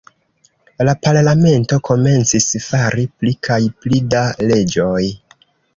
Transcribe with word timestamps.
La 0.87 0.93
parlamento 1.07 1.79
komencis 1.91 2.49
fari 2.71 3.07
pli 3.19 3.37
kaj 3.49 3.61
pli 3.87 4.05
da 4.17 4.27
leĝoj. 4.51 5.03